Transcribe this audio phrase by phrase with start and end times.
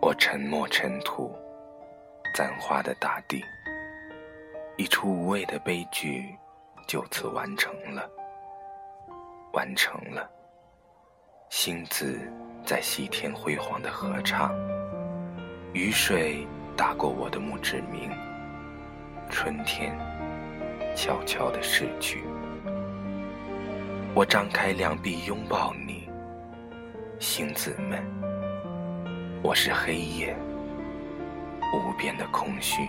[0.00, 1.36] 我沉默尘土，
[2.32, 3.44] 簪花的大地，
[4.76, 6.36] 一出无谓的悲剧
[6.86, 8.08] 就此完成了，
[9.52, 10.30] 完成了。
[11.50, 12.20] 星子
[12.64, 14.54] 在西天辉煌的合唱，
[15.72, 18.08] 雨水打过我的墓志铭，
[19.28, 19.98] 春天
[20.94, 22.22] 悄悄的逝去。
[24.14, 26.08] 我张开两臂拥抱你，
[27.18, 28.27] 星子们。
[29.40, 30.36] 我是黑夜，
[31.72, 32.88] 无边的空虚。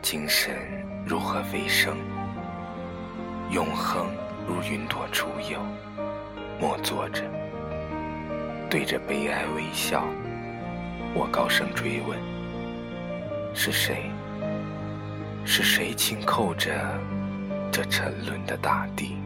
[0.00, 0.54] 精神
[1.06, 1.98] 如何飞升？
[3.50, 4.06] 永恒
[4.48, 5.60] 如云朵出游。
[6.58, 7.24] 默坐着，
[8.70, 10.02] 对着悲哀微笑。
[11.14, 12.18] 我高声追问：
[13.54, 14.10] 是谁？
[15.44, 16.98] 是谁轻扣着
[17.70, 19.18] 这沉沦的大地？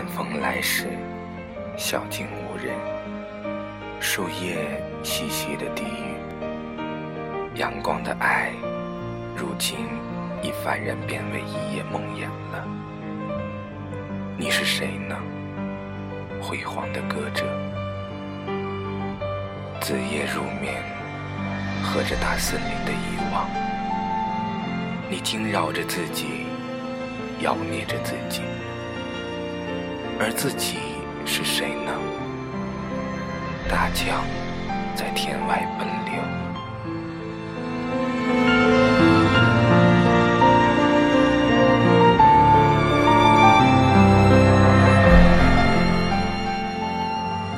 [0.00, 0.86] 晚风来时，
[1.76, 2.74] 小径无人，
[4.00, 6.16] 树叶细细的低语。
[7.56, 8.50] 阳光的爱，
[9.36, 9.76] 如今
[10.40, 12.66] 已幡然变为一夜梦魇了。
[14.38, 15.18] 你是谁呢？
[16.40, 17.44] 辉煌的歌者，
[19.82, 20.82] 子夜入眠，
[21.82, 23.46] 和着大森林的遗忘。
[25.10, 26.46] 你惊扰着自己，
[27.40, 28.40] 妖孽着自己。
[30.22, 30.76] 而自己
[31.24, 31.90] 是谁呢？
[33.70, 34.22] 大江
[34.94, 36.20] 在天外奔流，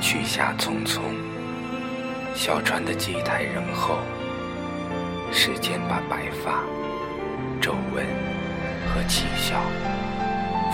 [0.00, 1.00] 去下匆匆，
[2.32, 3.98] 小船的机台仍后，
[5.32, 6.62] 时间把白发、
[7.60, 8.06] 皱纹
[8.86, 9.56] 和气笑。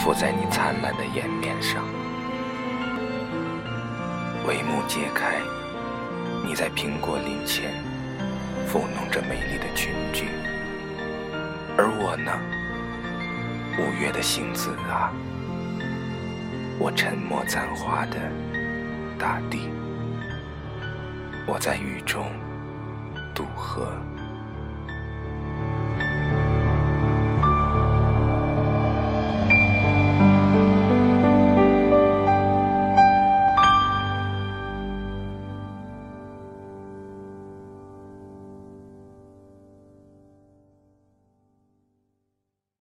[0.09, 1.85] 我在你灿烂的颜面上，
[4.47, 5.37] 帷幕揭开，
[6.47, 7.75] 你在苹果林前
[8.67, 10.25] 抚弄着美丽的裙裾，
[11.77, 12.33] 而我呢，
[13.79, 15.13] 五月的星子啊，
[16.79, 18.17] 我沉默簪花的
[19.19, 19.69] 大地，
[21.47, 22.33] 我在雨中
[23.35, 23.93] 渡河。